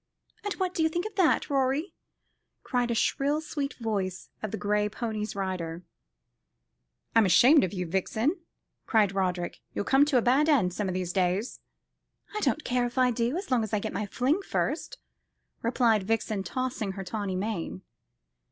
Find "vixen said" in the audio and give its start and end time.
7.85-9.11